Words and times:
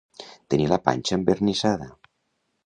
Tenir 0.53 0.65
la 0.71 0.79
panxa 0.89 1.15
envernissada. 1.19 1.91